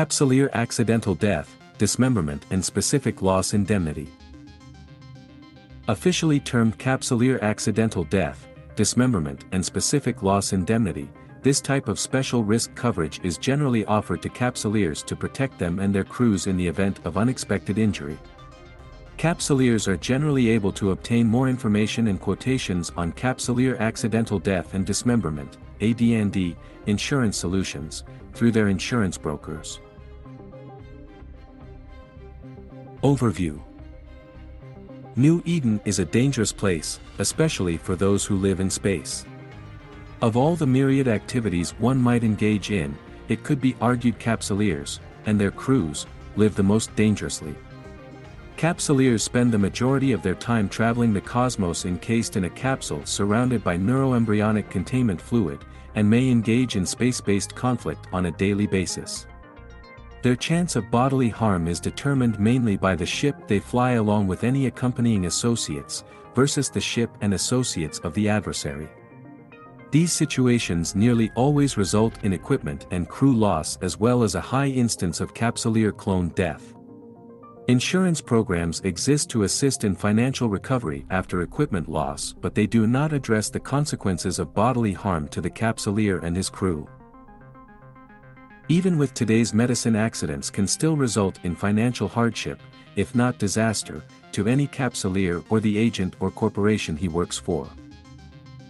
Capsuleer 0.00 0.50
accidental 0.54 1.14
death, 1.14 1.58
dismemberment 1.76 2.46
and 2.48 2.64
specific 2.64 3.20
loss 3.20 3.52
indemnity. 3.52 4.08
Officially 5.88 6.40
termed 6.40 6.78
capsuleer 6.78 7.38
accidental 7.42 8.04
death, 8.04 8.48
dismemberment 8.76 9.44
and 9.52 9.62
specific 9.62 10.22
loss 10.22 10.54
indemnity, 10.54 11.10
this 11.42 11.60
type 11.60 11.86
of 11.86 12.00
special 12.00 12.42
risk 12.42 12.74
coverage 12.74 13.20
is 13.22 13.36
generally 13.36 13.84
offered 13.84 14.22
to 14.22 14.30
capsuleers 14.30 15.04
to 15.04 15.14
protect 15.14 15.58
them 15.58 15.78
and 15.80 15.94
their 15.94 16.02
crews 16.02 16.46
in 16.46 16.56
the 16.56 16.66
event 16.66 16.98
of 17.04 17.18
unexpected 17.18 17.76
injury. 17.76 18.16
Capsuleers 19.18 19.86
are 19.86 19.98
generally 19.98 20.48
able 20.48 20.72
to 20.72 20.92
obtain 20.92 21.26
more 21.26 21.46
information 21.46 22.06
and 22.08 22.22
quotations 22.22 22.90
on 22.96 23.12
capsuleer 23.12 23.78
accidental 23.78 24.38
death 24.38 24.72
and 24.72 24.86
dismemberment, 24.86 25.58
AD&D, 25.82 26.56
insurance 26.86 27.36
solutions, 27.36 28.04
through 28.32 28.50
their 28.50 28.68
insurance 28.68 29.18
brokers. 29.18 29.78
Overview 33.02 33.58
New 35.16 35.42
Eden 35.46 35.80
is 35.86 36.00
a 36.00 36.04
dangerous 36.04 36.52
place, 36.52 37.00
especially 37.18 37.78
for 37.78 37.96
those 37.96 38.26
who 38.26 38.36
live 38.36 38.60
in 38.60 38.68
space. 38.68 39.24
Of 40.20 40.36
all 40.36 40.54
the 40.54 40.66
myriad 40.66 41.08
activities 41.08 41.70
one 41.78 41.96
might 41.96 42.24
engage 42.24 42.70
in, 42.70 42.94
it 43.28 43.42
could 43.42 43.58
be 43.58 43.74
argued 43.80 44.18
capsuleers, 44.18 44.98
and 45.24 45.40
their 45.40 45.50
crews, 45.50 46.04
live 46.36 46.54
the 46.54 46.62
most 46.62 46.94
dangerously. 46.94 47.54
Capsuleers 48.58 49.22
spend 49.22 49.50
the 49.50 49.58
majority 49.58 50.12
of 50.12 50.22
their 50.22 50.34
time 50.34 50.68
traveling 50.68 51.14
the 51.14 51.22
cosmos 51.22 51.86
encased 51.86 52.36
in 52.36 52.44
a 52.44 52.50
capsule 52.50 53.00
surrounded 53.06 53.64
by 53.64 53.78
neuroembryonic 53.78 54.68
containment 54.68 55.18
fluid, 55.18 55.64
and 55.94 56.08
may 56.08 56.28
engage 56.28 56.76
in 56.76 56.84
space-based 56.84 57.54
conflict 57.54 58.08
on 58.12 58.26
a 58.26 58.30
daily 58.32 58.66
basis. 58.66 59.26
Their 60.22 60.36
chance 60.36 60.76
of 60.76 60.90
bodily 60.90 61.30
harm 61.30 61.66
is 61.66 61.80
determined 61.80 62.38
mainly 62.38 62.76
by 62.76 62.94
the 62.94 63.06
ship 63.06 63.36
they 63.46 63.58
fly 63.58 63.92
along 63.92 64.26
with 64.26 64.44
any 64.44 64.66
accompanying 64.66 65.24
associates, 65.26 66.04
versus 66.34 66.68
the 66.68 66.80
ship 66.80 67.10
and 67.22 67.34
associates 67.34 67.98
of 68.00 68.14
the 68.14 68.28
adversary. 68.28 68.88
These 69.90 70.12
situations 70.12 70.94
nearly 70.94 71.30
always 71.34 71.76
result 71.76 72.22
in 72.22 72.32
equipment 72.32 72.86
and 72.90 73.08
crew 73.08 73.34
loss 73.34 73.76
as 73.78 73.98
well 73.98 74.22
as 74.22 74.36
a 74.36 74.40
high 74.40 74.68
instance 74.68 75.20
of 75.20 75.34
capsuleer 75.34 75.96
clone 75.96 76.28
death. 76.30 76.74
Insurance 77.66 78.20
programs 78.20 78.80
exist 78.80 79.30
to 79.30 79.42
assist 79.42 79.84
in 79.84 79.94
financial 79.94 80.48
recovery 80.48 81.04
after 81.10 81.42
equipment 81.42 81.88
loss 81.88 82.32
but 82.40 82.54
they 82.54 82.66
do 82.66 82.86
not 82.86 83.12
address 83.12 83.50
the 83.50 83.60
consequences 83.60 84.38
of 84.38 84.54
bodily 84.54 84.92
harm 84.92 85.28
to 85.28 85.40
the 85.40 85.50
capsuleer 85.50 86.22
and 86.22 86.36
his 86.36 86.48
crew. 86.48 86.88
Even 88.70 88.96
with 88.96 89.14
today's 89.14 89.52
medicine 89.52 89.96
accidents 89.96 90.48
can 90.48 90.64
still 90.64 90.94
result 90.94 91.40
in 91.42 91.56
financial 91.56 92.06
hardship, 92.06 92.62
if 92.94 93.16
not 93.16 93.36
disaster, 93.36 94.04
to 94.30 94.46
any 94.46 94.68
capsuleer 94.68 95.42
or 95.50 95.58
the 95.58 95.76
agent 95.76 96.14
or 96.20 96.30
corporation 96.30 96.96
he 96.96 97.08
works 97.08 97.36
for. 97.36 97.68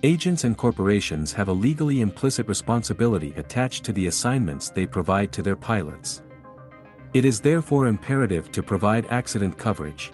Agents 0.02 0.44
and 0.44 0.56
corporations 0.56 1.34
have 1.34 1.48
a 1.48 1.52
legally 1.52 2.00
implicit 2.00 2.48
responsibility 2.48 3.34
attached 3.36 3.84
to 3.84 3.92
the 3.92 4.06
assignments 4.06 4.70
they 4.70 4.86
provide 4.86 5.32
to 5.32 5.42
their 5.42 5.54
pilots. 5.54 6.22
It 7.12 7.26
is 7.26 7.38
therefore 7.38 7.86
imperative 7.86 8.50
to 8.52 8.62
provide 8.62 9.04
accident 9.10 9.58
coverage. 9.58 10.12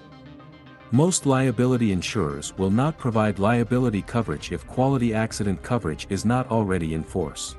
Most 0.90 1.26
liability 1.26 1.92
insurers 1.92 2.52
will 2.58 2.72
not 2.72 2.98
provide 2.98 3.38
liability 3.38 4.02
coverage 4.02 4.50
if 4.50 4.66
quality 4.66 5.14
accident 5.14 5.62
coverage 5.62 6.08
is 6.10 6.24
not 6.24 6.50
already 6.50 6.94
in 6.94 7.04
force. 7.04 7.54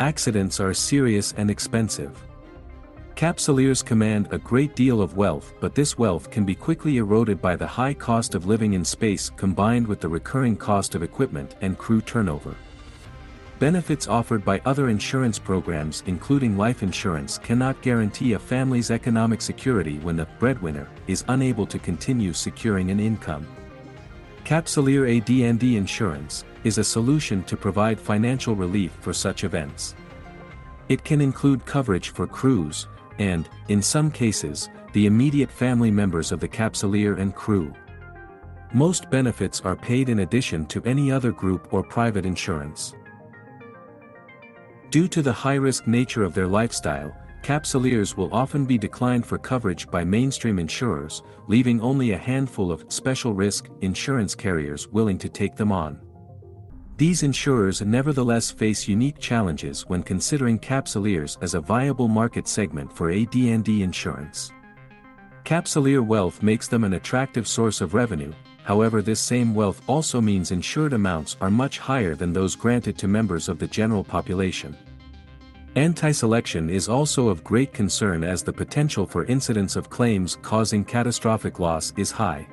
Accidents 0.00 0.60
are 0.60 0.72
serious 0.72 1.34
and 1.38 1.50
expensive. 1.50 2.22
Capsuleers 3.16 3.84
command 3.84 4.28
a 4.30 4.38
great 4.38 4.76
deal 4.76 5.02
of 5.02 5.16
wealth 5.16 5.54
but 5.58 5.74
this 5.74 5.98
wealth 5.98 6.30
can 6.30 6.44
be 6.44 6.54
quickly 6.54 6.98
eroded 6.98 7.42
by 7.42 7.56
the 7.56 7.66
high 7.66 7.94
cost 7.94 8.36
of 8.36 8.46
living 8.46 8.74
in 8.74 8.84
space 8.84 9.28
combined 9.28 9.84
with 9.84 10.00
the 10.00 10.08
recurring 10.08 10.56
cost 10.56 10.94
of 10.94 11.02
equipment 11.02 11.56
and 11.62 11.78
crew 11.78 12.00
turnover. 12.00 12.54
Benefits 13.58 14.06
offered 14.06 14.44
by 14.44 14.62
other 14.64 14.88
insurance 14.88 15.36
programs 15.36 16.04
including 16.06 16.56
life 16.56 16.84
insurance 16.84 17.36
cannot 17.36 17.82
guarantee 17.82 18.34
a 18.34 18.38
family's 18.38 18.92
economic 18.92 19.42
security 19.42 19.98
when 19.98 20.16
the 20.16 20.28
breadwinner 20.38 20.88
is 21.08 21.24
unable 21.26 21.66
to 21.66 21.78
continue 21.80 22.32
securing 22.32 22.92
an 22.92 23.00
income. 23.00 23.48
Capsuleer 24.44 25.18
AD&D 25.18 25.74
insurance 25.76 26.44
is 26.64 26.78
a 26.78 26.84
solution 26.84 27.42
to 27.44 27.56
provide 27.56 28.00
financial 28.00 28.54
relief 28.54 28.92
for 29.00 29.12
such 29.12 29.44
events. 29.44 29.94
It 30.88 31.04
can 31.04 31.20
include 31.20 31.66
coverage 31.66 32.10
for 32.10 32.26
crews, 32.26 32.88
and, 33.18 33.48
in 33.68 33.82
some 33.82 34.10
cases, 34.10 34.68
the 34.92 35.06
immediate 35.06 35.50
family 35.50 35.90
members 35.90 36.32
of 36.32 36.40
the 36.40 36.48
capsuleer 36.48 37.18
and 37.18 37.34
crew. 37.34 37.72
Most 38.72 39.10
benefits 39.10 39.60
are 39.62 39.76
paid 39.76 40.08
in 40.08 40.20
addition 40.20 40.66
to 40.66 40.82
any 40.84 41.10
other 41.10 41.32
group 41.32 41.72
or 41.72 41.82
private 41.82 42.26
insurance. 42.26 42.94
Due 44.90 45.08
to 45.08 45.20
the 45.20 45.32
high-risk 45.32 45.86
nature 45.86 46.22
of 46.22 46.32
their 46.32 46.46
lifestyle, 46.46 47.14
capsuleers 47.42 48.16
will 48.16 48.32
often 48.32 48.64
be 48.64 48.78
declined 48.78 49.24
for 49.24 49.38
coverage 49.38 49.90
by 49.90 50.04
mainstream 50.04 50.58
insurers, 50.58 51.22
leaving 51.46 51.80
only 51.80 52.12
a 52.12 52.18
handful 52.18 52.72
of 52.72 52.84
special 52.88 53.34
risk 53.34 53.68
insurance 53.82 54.34
carriers 54.34 54.88
willing 54.88 55.18
to 55.18 55.28
take 55.28 55.54
them 55.56 55.72
on. 55.72 56.00
These 56.98 57.22
insurers 57.22 57.80
nevertheless 57.80 58.50
face 58.50 58.88
unique 58.88 59.20
challenges 59.20 59.82
when 59.82 60.02
considering 60.02 60.58
capsuleers 60.58 61.38
as 61.40 61.54
a 61.54 61.60
viable 61.60 62.08
market 62.08 62.48
segment 62.48 62.92
for 62.92 63.12
AD&D 63.12 63.82
insurance. 63.82 64.50
Capsuleer 65.44 66.04
wealth 66.04 66.42
makes 66.42 66.66
them 66.66 66.82
an 66.82 66.94
attractive 66.94 67.46
source 67.46 67.80
of 67.80 67.94
revenue, 67.94 68.32
however 68.64 69.00
this 69.00 69.20
same 69.20 69.54
wealth 69.54 69.80
also 69.86 70.20
means 70.20 70.50
insured 70.50 70.92
amounts 70.92 71.36
are 71.40 71.52
much 71.52 71.78
higher 71.78 72.16
than 72.16 72.32
those 72.32 72.56
granted 72.56 72.98
to 72.98 73.06
members 73.06 73.48
of 73.48 73.60
the 73.60 73.68
general 73.68 74.02
population. 74.02 74.76
Anti-selection 75.76 76.68
is 76.68 76.88
also 76.88 77.28
of 77.28 77.44
great 77.44 77.72
concern 77.72 78.24
as 78.24 78.42
the 78.42 78.52
potential 78.52 79.06
for 79.06 79.24
incidents 79.26 79.76
of 79.76 79.88
claims 79.88 80.36
causing 80.42 80.84
catastrophic 80.84 81.60
loss 81.60 81.92
is 81.96 82.10
high. 82.10 82.44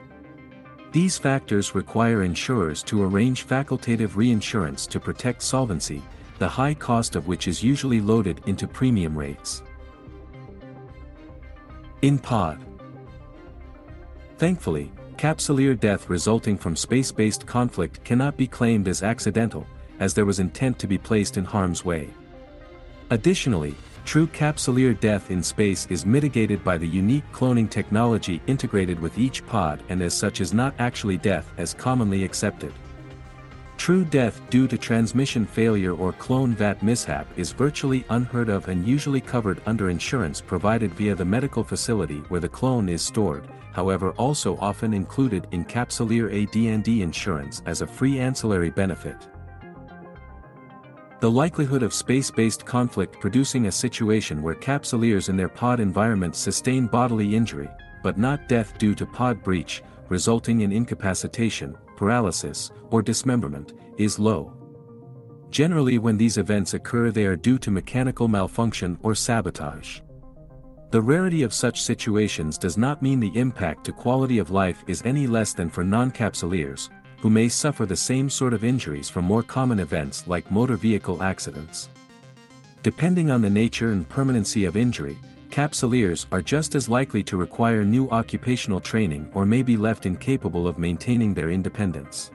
These 0.96 1.18
factors 1.18 1.76
require 1.76 2.24
insurers 2.24 2.82
to 2.84 3.04
arrange 3.04 3.46
facultative 3.46 4.16
reinsurance 4.16 4.88
to 4.88 4.98
protect 4.98 5.42
solvency, 5.42 6.02
the 6.40 6.48
high 6.48 6.74
cost 6.74 7.18
of 7.18 7.28
which 7.28 7.50
is 7.50 7.62
usually 7.62 8.00
loaded 8.00 8.42
into 8.46 8.66
premium 8.66 9.14
rates. 9.14 9.62
In 12.02 12.18
pod. 12.18 12.64
Thankfully, 14.38 14.90
capsuleer 15.18 15.78
death 15.78 16.10
resulting 16.10 16.58
from 16.58 16.78
space-based 16.78 17.46
conflict 17.46 18.02
cannot 18.06 18.38
be 18.38 18.48
claimed 18.48 18.88
as 18.88 19.04
accidental, 19.04 19.68
as 20.00 20.14
there 20.14 20.24
was 20.24 20.40
intent 20.40 20.80
to 20.80 20.88
be 20.88 20.98
placed 20.98 21.36
in 21.36 21.44
harm's 21.44 21.84
way. 21.84 22.10
Additionally, 23.10 23.76
true 24.06 24.28
capsuleer 24.28 24.98
death 25.00 25.32
in 25.32 25.42
space 25.42 25.88
is 25.90 26.06
mitigated 26.06 26.64
by 26.64 26.78
the 26.78 26.88
unique 26.88 27.30
cloning 27.34 27.70
technology 27.70 28.40
integrated 28.46 29.00
with 29.00 29.18
each 29.18 29.46
pod 29.48 29.82
and 29.90 30.02
as 30.02 30.14
such 30.14 30.40
is 30.40 30.54
not 30.54 30.76
actually 30.78 31.18
death 31.18 31.52
as 31.58 31.74
commonly 31.74 32.24
accepted. 32.24 32.72
True 33.78 34.06
death 34.06 34.42
due 34.50 34.68
to 34.68 34.78
transmission 34.78 35.46
failure 35.46 35.94
or 35.94 36.14
clone 36.14 36.54
vat 36.54 36.82
mishap 36.82 37.28
is 37.36 37.52
virtually 37.52 38.06
unheard 38.10 38.48
of 38.48 38.68
and 38.70 38.88
usually 38.88 39.20
covered 39.20 39.62
under 39.66 39.90
insurance 39.90 40.40
provided 40.40 40.94
via 40.94 41.16
the 41.16 41.26
medical 41.26 41.64
facility 41.64 42.20
where 42.30 42.40
the 42.40 42.48
clone 42.48 42.88
is 42.88 43.02
stored, 43.02 43.48
however 43.74 44.12
also 44.12 44.56
often 44.58 44.94
included 44.94 45.48
in 45.52 45.66
capsuleer 45.66 46.30
AD&D 46.32 47.02
insurance 47.02 47.62
as 47.66 47.82
a 47.82 47.88
free 47.88 48.20
ancillary 48.20 48.70
benefit. 48.70 49.18
The 51.26 51.32
likelihood 51.32 51.82
of 51.82 51.92
space-based 51.92 52.66
conflict 52.66 53.20
producing 53.20 53.66
a 53.66 53.72
situation 53.72 54.44
where 54.44 54.54
capsuleers 54.54 55.28
in 55.28 55.36
their 55.36 55.50
pod 55.50 55.80
environment 55.80 56.36
sustain 56.36 56.86
bodily 56.86 57.36
injury, 57.36 57.68
but 58.04 58.20
not 58.20 58.48
death 58.48 58.78
due 58.78 58.94
to 58.94 59.08
pod 59.08 59.42
breach, 59.42 59.82
resulting 60.08 60.62
in 60.62 60.72
incapacitation, 60.72 61.76
paralysis, 61.96 62.70
or 62.92 63.02
dismemberment, 63.02 63.74
is 63.98 64.20
low. 64.20 64.54
Generally 65.50 65.98
when 65.98 66.16
these 66.16 66.38
events 66.38 66.76
occur 66.76 67.10
they 67.10 67.26
are 67.26 67.36
due 67.36 67.58
to 67.58 67.72
mechanical 67.72 68.28
malfunction 68.28 68.96
or 69.02 69.16
sabotage. 69.16 70.02
The 70.92 71.02
rarity 71.02 71.42
of 71.42 71.56
such 71.56 71.82
situations 71.82 72.56
does 72.56 72.78
not 72.78 73.02
mean 73.02 73.20
the 73.20 73.36
impact 73.36 73.84
to 73.86 73.92
quality 73.92 74.38
of 74.38 74.52
life 74.52 74.84
is 74.86 75.02
any 75.04 75.26
less 75.26 75.54
than 75.54 75.72
for 75.72 75.84
non-capsuleers, 75.84 76.90
who 77.26 77.32
may 77.32 77.50
suffer 77.50 77.88
the 77.88 77.96
same 77.96 78.30
sort 78.30 78.54
of 78.54 78.64
injuries 78.64 79.10
from 79.10 79.26
more 79.26 79.42
common 79.42 79.80
events 79.80 80.28
like 80.28 80.52
motor 80.52 80.76
vehicle 80.78 81.24
accidents. 81.24 81.90
Depending 82.84 83.32
on 83.32 83.42
the 83.42 83.50
nature 83.50 83.94
and 83.94 84.08
permanency 84.08 84.66
of 84.66 84.78
injury, 84.78 85.18
capsuleers 85.50 86.28
are 86.32 86.44
just 86.44 86.76
as 86.76 86.88
likely 86.88 87.24
to 87.24 87.36
require 87.36 87.84
new 87.84 88.08
occupational 88.12 88.80
training 88.80 89.28
or 89.34 89.44
may 89.44 89.64
be 89.64 89.76
left 89.76 90.06
incapable 90.06 90.68
of 90.68 90.78
maintaining 90.78 91.34
their 91.34 91.50
independence. 91.50 92.30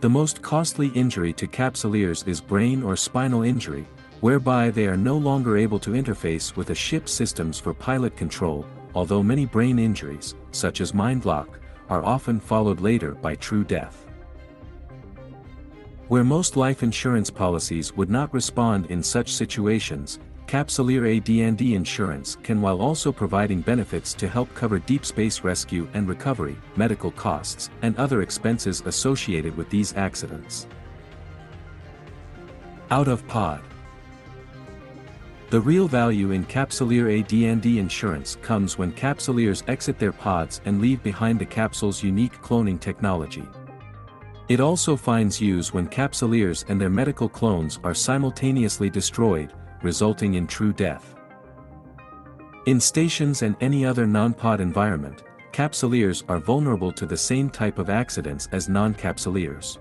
The 0.00 0.08
most 0.08 0.40
costly 0.40 0.88
injury 0.94 1.34
to 1.34 1.46
capsuleers 1.46 2.26
is 2.26 2.40
brain 2.40 2.82
or 2.82 2.96
spinal 2.96 3.42
injury, 3.42 3.86
whereby 4.20 4.70
they 4.70 4.86
are 4.86 4.96
no 4.96 5.18
longer 5.18 5.58
able 5.58 5.78
to 5.78 5.90
interface 5.90 6.56
with 6.56 6.70
a 6.70 6.74
ship's 6.74 7.12
systems 7.12 7.60
for 7.60 7.74
pilot 7.74 8.16
control, 8.16 8.64
although 8.94 9.22
many 9.22 9.44
brain 9.44 9.78
injuries, 9.78 10.36
such 10.52 10.80
as 10.80 10.94
mind 10.94 11.26
lock, 11.26 11.59
are 11.90 12.02
often 12.04 12.40
followed 12.40 12.80
later 12.80 13.12
by 13.12 13.34
true 13.34 13.64
death. 13.64 14.06
Where 16.08 16.24
most 16.24 16.56
life 16.56 16.82
insurance 16.82 17.30
policies 17.30 17.94
would 17.96 18.10
not 18.10 18.32
respond 18.32 18.86
in 18.86 19.02
such 19.02 19.32
situations, 19.32 20.18
Capsuleer 20.50 21.16
AD&D 21.18 21.74
insurance 21.74 22.36
can 22.42 22.60
while 22.60 22.80
also 22.80 23.12
providing 23.12 23.60
benefits 23.60 24.12
to 24.14 24.28
help 24.28 24.52
cover 24.52 24.80
deep 24.80 25.06
space 25.06 25.44
rescue 25.44 25.86
and 25.94 26.08
recovery, 26.08 26.56
medical 26.74 27.12
costs, 27.12 27.70
and 27.82 27.96
other 27.96 28.22
expenses 28.22 28.82
associated 28.84 29.56
with 29.56 29.70
these 29.70 29.94
accidents. 29.96 30.66
Out 32.90 33.06
of 33.06 33.24
pod. 33.28 33.62
The 35.50 35.60
real 35.60 35.88
value 35.88 36.30
in 36.30 36.44
Capsuleer 36.44 37.10
AD&D 37.18 37.80
insurance 37.80 38.36
comes 38.36 38.78
when 38.78 38.92
capsuleers 38.92 39.64
exit 39.68 39.98
their 39.98 40.12
pods 40.12 40.60
and 40.64 40.80
leave 40.80 41.02
behind 41.02 41.40
the 41.40 41.44
capsule's 41.44 42.04
unique 42.04 42.40
cloning 42.40 42.78
technology. 42.78 43.42
It 44.48 44.60
also 44.60 44.94
finds 44.94 45.40
use 45.40 45.74
when 45.74 45.88
capsuleers 45.88 46.64
and 46.68 46.80
their 46.80 46.88
medical 46.88 47.28
clones 47.28 47.80
are 47.82 47.94
simultaneously 47.94 48.90
destroyed, 48.90 49.52
resulting 49.82 50.34
in 50.34 50.46
true 50.46 50.72
death. 50.72 51.16
In 52.66 52.78
stations 52.78 53.42
and 53.42 53.56
any 53.60 53.84
other 53.84 54.06
non-pod 54.06 54.60
environment, 54.60 55.24
capsuleers 55.50 56.22
are 56.28 56.38
vulnerable 56.38 56.92
to 56.92 57.06
the 57.06 57.16
same 57.16 57.50
type 57.50 57.80
of 57.80 57.90
accidents 57.90 58.48
as 58.52 58.68
non-capsuleers. 58.68 59.78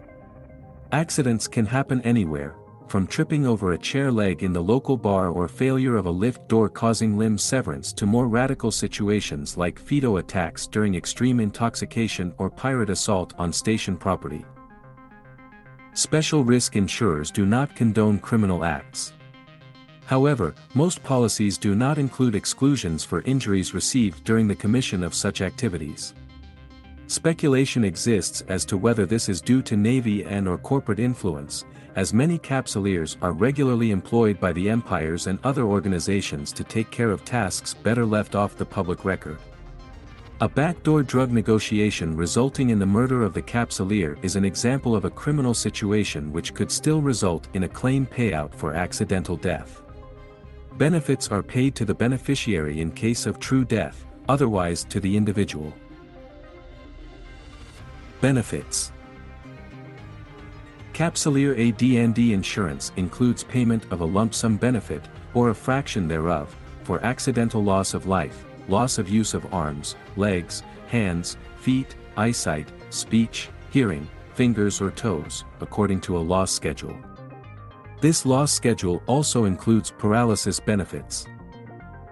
Accidents 0.94 1.48
can 1.48 1.68
happen 1.68 2.02
anywhere, 2.02 2.56
from 2.90 3.06
tripping 3.06 3.46
over 3.46 3.74
a 3.74 3.78
chair 3.78 4.12
leg 4.12 4.42
in 4.42 4.52
the 4.52 4.62
local 4.62 4.98
bar 4.98 5.30
or 5.30 5.48
failure 5.48 5.96
of 5.96 6.08
a 6.08 6.12
lift 6.12 6.48
door 6.48 6.68
causing 6.68 7.18
limb 7.18 7.38
severance 7.38 7.94
to 7.94 8.08
more 8.08 8.28
radical 8.28 8.72
situations 8.72 9.58
like 9.58 9.80
fedo 9.80 10.20
attacks 10.20 10.66
during 10.66 10.96
extreme 10.96 11.40
intoxication 11.40 12.34
or 12.40 12.50
pirate 12.50 12.90
assault 12.90 13.34
on 13.38 13.54
station 13.54 13.96
property. 13.96 14.44
Special 15.94 16.44
risk 16.44 16.76
insurers 16.76 17.30
do 17.30 17.46
not 17.46 17.76
condone 17.76 18.18
criminal 18.18 18.66
acts. 18.66 19.14
However, 20.06 20.56
most 20.74 21.04
policies 21.04 21.60
do 21.60 21.76
not 21.76 22.00
include 22.00 22.34
exclusions 22.34 23.06
for 23.06 23.22
injuries 23.22 23.76
received 23.76 24.24
during 24.24 24.48
the 24.48 24.56
commission 24.56 25.04
of 25.04 25.14
such 25.14 25.42
activities. 25.42 26.16
Speculation 27.10 27.84
exists 27.84 28.44
as 28.50 28.64
to 28.66 28.78
whether 28.78 29.04
this 29.04 29.30
is 29.30 29.42
due 29.42 29.64
to 29.64 29.76
Navy 29.76 30.24
and 30.26 30.48
or 30.48 30.60
corporate 30.60 31.00
influence, 31.00 31.66
as 31.96 32.14
many 32.14 32.38
capsuleers 32.38 33.18
are 33.24 33.32
regularly 33.32 33.90
employed 33.90 34.40
by 34.40 34.54
the 34.54 34.70
empires 34.70 35.26
and 35.26 35.40
other 35.44 35.64
organizations 35.64 36.52
to 36.52 36.64
take 36.64 36.92
care 36.92 37.10
of 37.10 37.26
tasks 37.26 37.74
better 37.74 38.06
left 38.06 38.36
off 38.36 38.58
the 38.58 38.66
public 38.66 39.06
record. 39.06 39.40
A 40.42 40.48
backdoor 40.48 41.02
drug 41.02 41.32
negotiation 41.32 42.16
resulting 42.16 42.70
in 42.70 42.78
the 42.78 42.86
murder 42.86 43.24
of 43.24 43.34
the 43.34 43.42
capsuleer 43.42 44.24
is 44.24 44.36
an 44.36 44.46
example 44.46 44.96
of 44.96 45.06
a 45.06 45.10
criminal 45.10 45.56
situation 45.56 46.32
which 46.32 46.54
could 46.54 46.70
still 46.70 47.02
result 47.02 47.48
in 47.56 47.64
a 47.64 47.68
claim 47.68 48.06
payout 48.06 48.54
for 48.54 48.76
accidental 48.76 49.36
death. 49.36 49.82
Benefits 50.78 51.30
are 51.30 51.42
paid 51.42 51.74
to 51.74 51.86
the 51.86 51.96
beneficiary 51.96 52.82
in 52.82 52.92
case 52.92 53.26
of 53.26 53.40
true 53.40 53.66
death, 53.66 54.06
otherwise 54.28 54.84
to 54.84 55.00
the 55.00 55.18
individual. 55.18 55.74
Benefits 58.22 58.92
Capsuleer 60.92 61.54
AD&D 61.58 62.34
insurance 62.34 62.92
includes 62.98 63.46
payment 63.46 63.86
of 63.92 64.02
a 64.02 64.06
lump 64.06 64.34
sum 64.34 64.58
benefit, 64.58 65.08
or 65.34 65.50
a 65.50 65.56
fraction 65.56 66.06
thereof, 66.06 66.54
for 66.84 67.02
accidental 67.06 67.64
loss 67.64 67.94
of 67.94 68.08
life, 68.08 68.46
loss 68.68 68.98
of 68.98 69.08
use 69.08 69.34
of 69.34 69.54
arms, 69.54 69.96
legs, 70.18 70.64
hands, 70.90 71.38
feet, 71.62 71.96
eyesight, 72.18 72.68
speech, 72.90 73.48
hearing, 73.72 74.06
fingers 74.34 74.82
or 74.82 74.92
toes, 74.92 75.46
according 75.62 76.02
to 76.02 76.18
a 76.18 76.20
loss 76.20 76.52
schedule. 76.52 76.98
This 78.02 78.26
loss 78.26 78.52
schedule 78.52 79.02
also 79.06 79.46
includes 79.46 79.92
paralysis 79.98 80.60
benefits. 80.60 81.26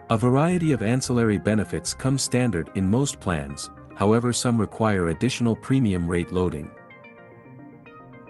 A 0.10 0.18
variety 0.18 0.72
of 0.72 0.82
ancillary 0.82 1.38
benefits 1.38 1.94
come 1.94 2.18
standard 2.18 2.70
in 2.76 2.90
most 2.90 3.20
plans, 3.20 3.70
however 3.98 4.32
some 4.32 4.62
require 4.62 5.10
additional 5.10 5.56
premium 5.56 6.08
rate 6.08 6.32
loading. 6.32 6.70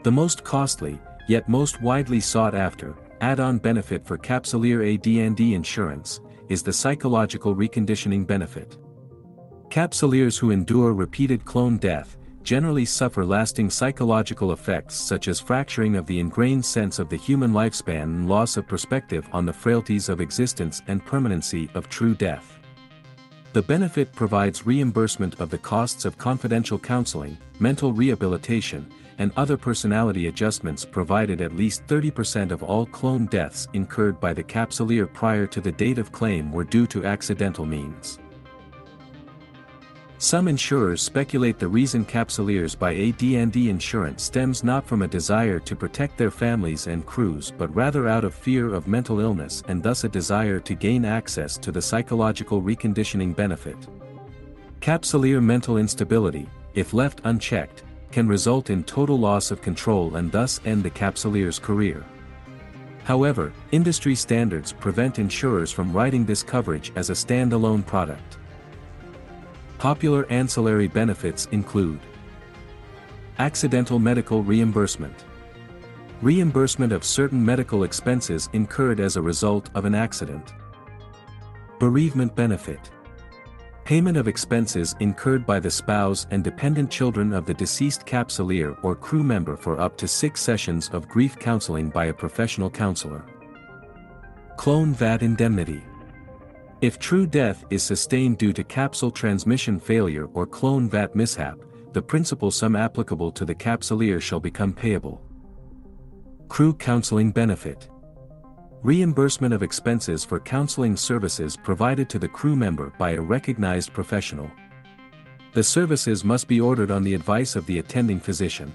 The 0.04 0.12
most 0.12 0.44
costly, 0.44 1.00
yet 1.28 1.50
most 1.50 1.82
widely 1.82 2.22
sought 2.22 2.56
after, 2.56 2.96
add-on 3.20 3.58
benefit 3.58 4.06
for 4.06 4.18
Capsuleer 4.18 4.96
AD&D 4.96 5.54
insurance, 5.54 6.22
is 6.48 6.64
the 6.64 6.72
psychological 6.72 7.54
reconditioning 7.54 8.26
benefit. 8.26 8.78
Capsuleers 9.70 10.40
who 10.40 10.52
endure 10.52 10.94
repeated 10.94 11.44
clone 11.44 11.78
death, 11.78 12.18
generally 12.44 12.86
suffer 12.86 13.26
lasting 13.26 13.70
psychological 13.70 14.54
effects 14.54 14.96
such 14.96 15.28
as 15.28 15.38
fracturing 15.38 15.98
of 15.98 16.06
the 16.06 16.18
ingrained 16.18 16.64
sense 16.64 16.98
of 16.98 17.10
the 17.10 17.18
human 17.18 17.52
lifespan 17.52 18.04
and 18.04 18.30
loss 18.30 18.56
of 18.56 18.66
perspective 18.66 19.28
on 19.34 19.46
the 19.46 19.52
frailties 19.52 20.08
of 20.08 20.22
existence 20.22 20.82
and 20.88 21.06
permanency 21.06 21.70
of 21.74 21.90
true 21.90 22.16
death. 22.16 22.58
The 23.58 23.64
benefit 23.64 24.14
provides 24.14 24.68
reimbursement 24.68 25.40
of 25.40 25.50
the 25.50 25.58
costs 25.58 26.06
of 26.06 26.16
confidential 26.16 26.78
counseling, 26.78 27.40
mental 27.58 27.92
rehabilitation, 27.92 28.88
and 29.18 29.32
other 29.36 29.58
personality 29.58 30.28
adjustments 30.28 30.86
provided 30.86 31.42
at 31.42 31.56
least 31.56 31.84
30% 31.88 32.52
of 32.52 32.62
all 32.62 32.86
clone 32.86 33.26
deaths 33.26 33.68
incurred 33.74 34.20
by 34.20 34.32
the 34.32 34.44
capsuleer 34.44 35.12
prior 35.12 35.48
to 35.48 35.60
the 35.60 35.72
date 35.72 35.98
of 35.98 36.12
claim 36.12 36.52
were 36.52 36.66
due 36.66 36.86
to 36.86 37.08
accidental 37.08 37.66
means. 37.66 38.20
Some 40.20 40.48
insurers 40.48 41.04
speculate 41.04 41.60
the 41.60 41.68
reason 41.68 42.04
capsuleers 42.04 42.78
buy 42.78 42.96
AD&D 42.96 43.70
insurance 43.70 44.24
stems 44.24 44.64
not 44.64 44.84
from 44.84 45.04
a 45.04 45.08
desire 45.08 45.60
to 45.60 45.76
protect 45.76 46.18
their 46.18 46.32
families 46.32 46.88
and 46.88 47.06
crews 47.06 47.54
but 47.56 47.74
rather 47.76 48.08
out 48.08 48.24
of 48.24 48.34
fear 48.34 48.74
of 48.74 48.88
mental 48.88 49.20
illness 49.20 49.62
and 49.68 49.84
thus 49.84 50.06
a 50.06 50.10
desire 50.10 50.60
to 50.60 50.74
gain 50.74 51.06
access 51.06 51.56
to 51.60 51.72
the 51.72 51.82
psychological 51.82 52.64
reconditioning 52.64 53.36
benefit. 53.36 53.78
Capsuleer 54.82 55.40
mental 55.42 55.78
instability, 55.78 56.50
if 56.74 56.96
left 56.96 57.22
unchecked, 57.26 57.84
can 58.12 58.28
result 58.28 58.72
in 58.72 58.84
total 58.84 59.20
loss 59.20 59.52
of 59.52 59.62
control 59.62 60.16
and 60.16 60.32
thus 60.32 60.60
end 60.66 60.82
the 60.82 60.90
capsuleer's 60.90 61.60
career. 61.60 62.04
However, 63.04 63.54
industry 63.72 64.16
standards 64.16 64.74
prevent 64.74 65.20
insurers 65.20 65.72
from 65.72 65.94
writing 65.94 66.26
this 66.26 66.42
coverage 66.42 66.92
as 66.96 67.12
a 67.12 67.14
standalone 67.14 67.86
product. 67.86 68.37
Popular 69.78 70.26
ancillary 70.32 70.88
benefits 70.88 71.48
include 71.52 72.00
Accidental 73.38 74.00
medical 74.00 74.42
reimbursement. 74.42 75.26
Reimbursement 76.24 76.92
of 76.92 77.04
certain 77.04 77.46
medical 77.46 77.84
expenses 77.84 78.50
incurred 78.54 79.00
as 79.00 79.16
a 79.16 79.22
result 79.22 79.70
of 79.76 79.86
an 79.86 79.94
accident. 79.94 80.56
Bereavement 81.78 82.36
benefit. 82.36 82.90
Payment 83.86 84.18
of 84.18 84.28
expenses 84.28 84.96
incurred 85.00 85.46
by 85.46 85.60
the 85.60 85.70
spouse 85.70 86.26
and 86.32 86.44
dependent 86.44 86.90
children 86.90 87.32
of 87.32 87.46
the 87.46 87.54
deceased 87.54 88.04
capsuleer 88.04 88.76
or 88.84 88.96
crew 88.96 89.24
member 89.24 89.56
for 89.56 89.80
up 89.80 89.96
to 89.98 90.08
six 90.08 90.42
sessions 90.42 90.90
of 90.90 91.08
grief 91.08 91.38
counseling 91.38 91.90
by 91.90 92.06
a 92.06 92.14
professional 92.14 92.72
counselor. 92.72 93.24
Clone 94.58 94.92
VAT 94.92 95.22
indemnity. 95.22 95.84
If 96.80 97.00
true 97.00 97.26
death 97.26 97.66
is 97.72 97.82
sustained 97.82 98.38
due 98.38 98.54
to 98.54 98.64
capsule 98.64 99.10
transmission 99.10 99.80
failure 99.80 100.28
or 100.34 100.46
clone 100.46 100.88
VAT 100.88 101.16
mishap, 101.16 101.58
the 101.94 102.02
principal 102.02 102.52
sum 102.52 102.76
applicable 102.76 103.32
to 103.32 103.46
the 103.46 103.56
capsuleer 103.56 104.22
shall 104.22 104.40
become 104.40 104.74
payable. 104.74 105.20
Crew 106.50 106.76
Counseling 106.76 107.32
Benefit 107.32 107.90
Reimbursement 108.84 109.56
of 109.56 109.64
expenses 109.64 110.24
for 110.24 110.40
counseling 110.40 110.96
services 110.96 111.58
provided 111.58 112.10
to 112.10 112.20
the 112.20 112.28
crew 112.28 112.56
member 112.56 112.94
by 113.00 113.12
a 113.12 113.22
recognized 113.22 113.92
professional. 113.92 114.52
The 115.54 115.64
services 115.64 116.24
must 116.24 116.48
be 116.48 116.62
ordered 116.62 116.92
on 116.92 117.04
the 117.04 117.16
advice 117.16 117.56
of 117.56 117.66
the 117.66 117.80
attending 117.80 118.20
physician. 118.20 118.72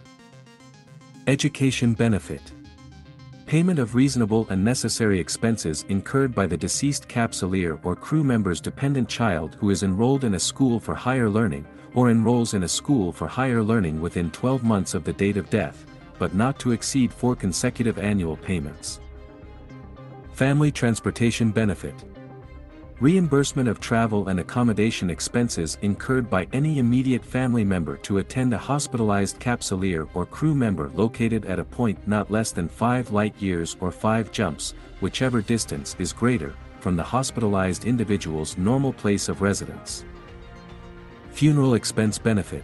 Education 1.28 1.94
Benefit 1.94 2.42
Payment 3.52 3.78
of 3.78 3.94
reasonable 3.94 4.46
and 4.48 4.64
necessary 4.64 5.20
expenses 5.20 5.84
incurred 5.90 6.34
by 6.34 6.46
the 6.46 6.56
deceased 6.56 7.06
capsuleer 7.06 7.78
or 7.84 7.94
crew 7.94 8.24
member's 8.24 8.62
dependent 8.62 9.10
child 9.10 9.56
who 9.56 9.68
is 9.68 9.82
enrolled 9.82 10.24
in 10.24 10.36
a 10.36 10.40
school 10.40 10.80
for 10.80 10.94
higher 10.94 11.28
learning, 11.28 11.66
or 11.92 12.10
enrolls 12.10 12.54
in 12.54 12.62
a 12.62 12.68
school 12.68 13.12
for 13.12 13.26
higher 13.28 13.62
learning 13.62 14.00
within 14.00 14.30
12 14.30 14.64
months 14.64 14.94
of 14.94 15.04
the 15.04 15.12
date 15.12 15.36
of 15.36 15.50
death, 15.50 15.84
but 16.18 16.34
not 16.34 16.58
to 16.60 16.72
exceed 16.72 17.12
four 17.12 17.36
consecutive 17.36 17.98
annual 17.98 18.38
payments. 18.38 19.00
Family 20.32 20.72
Transportation 20.72 21.50
Benefit 21.50 21.94
Reimbursement 23.02 23.68
of 23.68 23.80
travel 23.80 24.28
and 24.28 24.38
accommodation 24.38 25.10
expenses 25.10 25.76
incurred 25.82 26.30
by 26.30 26.46
any 26.52 26.78
immediate 26.78 27.24
family 27.24 27.64
member 27.64 27.96
to 27.96 28.18
attend 28.18 28.54
a 28.54 28.58
hospitalized 28.58 29.40
capsuleer 29.40 30.08
or 30.14 30.24
crew 30.24 30.54
member 30.54 30.88
located 30.90 31.44
at 31.46 31.58
a 31.58 31.64
point 31.64 31.98
not 32.06 32.30
less 32.30 32.52
than 32.52 32.68
5 32.68 33.10
light 33.10 33.34
years 33.40 33.76
or 33.80 33.90
5 33.90 34.30
jumps, 34.30 34.74
whichever 35.00 35.40
distance 35.40 35.96
is 35.98 36.12
greater, 36.12 36.54
from 36.78 36.94
the 36.94 37.02
hospitalized 37.02 37.86
individual's 37.86 38.56
normal 38.56 38.92
place 38.92 39.28
of 39.28 39.42
residence. 39.42 40.04
Funeral 41.32 41.74
expense 41.74 42.18
benefit. 42.18 42.62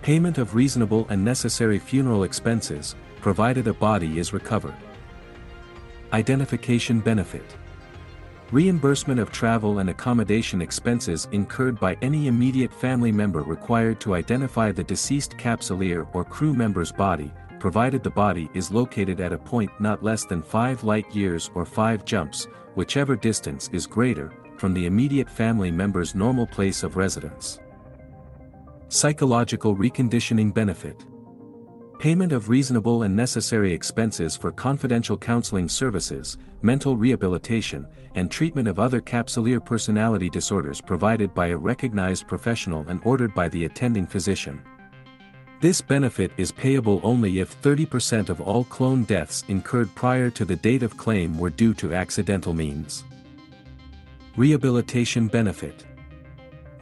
Payment 0.00 0.38
of 0.38 0.54
reasonable 0.54 1.06
and 1.10 1.22
necessary 1.22 1.78
funeral 1.78 2.24
expenses, 2.24 2.96
provided 3.20 3.68
a 3.68 3.74
body 3.74 4.18
is 4.18 4.32
recovered. 4.32 4.76
Identification 6.14 7.00
benefit. 7.00 7.54
Reimbursement 8.52 9.18
of 9.18 9.32
travel 9.32 9.80
and 9.80 9.90
accommodation 9.90 10.62
expenses 10.62 11.26
incurred 11.32 11.80
by 11.80 11.96
any 12.00 12.28
immediate 12.28 12.72
family 12.72 13.10
member 13.10 13.42
required 13.42 13.98
to 14.00 14.14
identify 14.14 14.70
the 14.70 14.84
deceased 14.84 15.32
capsuleer 15.32 16.06
or 16.14 16.24
crew 16.24 16.54
member's 16.54 16.92
body, 16.92 17.32
provided 17.58 18.04
the 18.04 18.10
body 18.10 18.48
is 18.54 18.70
located 18.70 19.20
at 19.20 19.32
a 19.32 19.38
point 19.38 19.72
not 19.80 20.04
less 20.04 20.24
than 20.24 20.42
5 20.42 20.84
light 20.84 21.12
years 21.12 21.50
or 21.56 21.64
5 21.64 22.04
jumps, 22.04 22.46
whichever 22.76 23.16
distance 23.16 23.68
is 23.72 23.84
greater, 23.84 24.32
from 24.58 24.72
the 24.72 24.86
immediate 24.86 25.28
family 25.28 25.72
member's 25.72 26.14
normal 26.14 26.46
place 26.46 26.84
of 26.84 26.96
residence. 26.96 27.58
Psychological 28.86 29.74
reconditioning 29.74 30.54
benefit. 30.54 31.04
Payment 31.98 32.32
of 32.32 32.50
reasonable 32.50 33.04
and 33.04 33.16
necessary 33.16 33.72
expenses 33.72 34.36
for 34.36 34.52
confidential 34.52 35.16
counseling 35.16 35.66
services, 35.66 36.36
mental 36.60 36.94
rehabilitation, 36.94 37.86
and 38.14 38.30
treatment 38.30 38.68
of 38.68 38.78
other 38.78 39.00
capsuleer 39.00 39.64
personality 39.64 40.28
disorders 40.28 40.82
provided 40.82 41.32
by 41.32 41.48
a 41.48 41.56
recognized 41.56 42.28
professional 42.28 42.86
and 42.88 43.00
ordered 43.04 43.34
by 43.34 43.48
the 43.48 43.64
attending 43.64 44.06
physician. 44.06 44.60
This 45.62 45.80
benefit 45.80 46.32
is 46.36 46.52
payable 46.52 47.00
only 47.02 47.38
if 47.38 47.60
30% 47.62 48.28
of 48.28 48.42
all 48.42 48.64
clone 48.64 49.04
deaths 49.04 49.42
incurred 49.48 49.92
prior 49.94 50.28
to 50.30 50.44
the 50.44 50.56
date 50.56 50.82
of 50.82 50.98
claim 50.98 51.38
were 51.38 51.48
due 51.48 51.72
to 51.74 51.94
accidental 51.94 52.52
means. 52.52 53.04
Rehabilitation 54.36 55.28
Benefit 55.28 55.86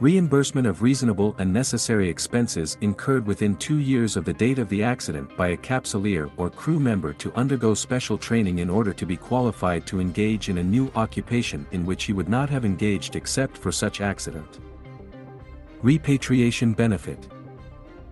Reimbursement 0.01 0.67
of 0.67 0.81
reasonable 0.81 1.37
and 1.39 1.53
necessary 1.53 2.09
expenses 2.09 2.77
incurred 2.81 3.25
within 3.25 3.55
two 3.55 3.77
years 3.77 4.17
of 4.17 4.25
the 4.25 4.33
date 4.33 4.59
of 4.59 4.67
the 4.67 4.83
accident 4.83 5.33
by 5.37 5.49
a 5.49 5.57
capsuleer 5.57 6.29
or 6.35 6.49
crew 6.49 6.81
member 6.81 7.13
to 7.13 7.31
undergo 7.33 7.73
special 7.73 8.17
training 8.17 8.59
in 8.59 8.69
order 8.69 8.91
to 8.91 9.05
be 9.05 9.15
qualified 9.15 9.87
to 9.87 10.01
engage 10.01 10.49
in 10.49 10.57
a 10.57 10.63
new 10.63 10.91
occupation 10.95 11.65
in 11.71 11.85
which 11.85 12.03
he 12.03 12.11
would 12.11 12.27
not 12.27 12.49
have 12.49 12.65
engaged 12.65 13.15
except 13.15 13.57
for 13.57 13.71
such 13.71 14.01
accident. 14.01 14.59
Repatriation 15.81 16.73
Benefit 16.73 17.29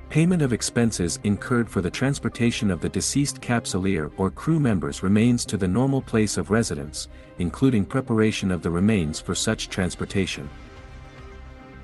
Payment 0.08 0.42
of 0.42 0.54
expenses 0.54 1.20
incurred 1.26 1.70
for 1.70 1.82
the 1.82 1.92
transportation 1.92 2.72
of 2.72 2.80
the 2.80 2.88
deceased 2.88 3.42
capsuleer 3.42 4.10
or 4.16 4.32
crew 4.32 4.60
members 4.60 5.04
remains 5.04 5.44
to 5.44 5.58
the 5.58 5.68
normal 5.68 6.02
place 6.02 6.38
of 6.38 6.50
residence, 6.50 7.10
including 7.40 7.84
preparation 7.84 8.52
of 8.52 8.62
the 8.62 8.72
remains 8.72 9.20
for 9.20 9.36
such 9.36 9.68
transportation. 9.68 10.50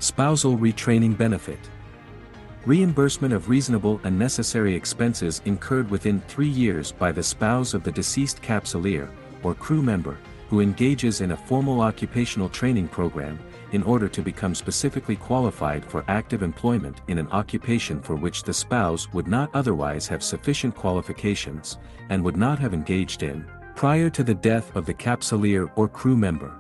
Spousal 0.02 0.58
retraining 0.58 1.18
benefit. 1.18 1.60
Reimbursement 2.66 3.34
of 3.34 3.50
reasonable 3.50 4.00
and 4.06 4.18
necessary 4.18 4.74
expenses 4.74 5.42
incurred 5.44 5.90
within 5.90 6.22
three 6.22 6.48
years 6.48 6.94
by 6.94 7.12
the 7.12 7.22
spouse 7.22 7.74
of 7.74 7.84
the 7.84 7.92
deceased 7.92 8.42
capsuleer, 8.42 9.10
or 9.44 9.54
crew 9.54 9.82
member, 9.82 10.18
who 10.50 10.62
engages 10.62 11.20
in 11.20 11.32
a 11.32 11.38
formal 11.38 11.82
occupational 11.82 12.48
training 12.48 12.88
program, 12.88 13.38
in 13.74 13.84
order 13.84 14.08
to 14.08 14.22
become 14.22 14.56
specifically 14.56 15.18
qualified 15.18 15.84
for 15.84 16.06
active 16.08 16.44
employment 16.44 17.02
in 17.10 17.18
an 17.18 17.28
occupation 17.32 18.02
for 18.02 18.16
which 18.16 18.44
the 18.44 18.54
spouse 18.54 19.12
would 19.12 19.28
not 19.28 19.50
otherwise 19.54 20.08
have 20.08 20.24
sufficient 20.24 20.74
qualifications, 20.74 21.78
and 22.08 22.24
would 22.24 22.38
not 22.38 22.58
have 22.58 22.74
engaged 22.74 23.22
in, 23.22 23.46
prior 23.76 24.10
to 24.10 24.24
the 24.24 24.34
death 24.34 24.74
of 24.78 24.86
the 24.86 24.94
capsuleer 24.94 25.70
or 25.76 25.90
crew 25.90 26.16
member. 26.16 26.56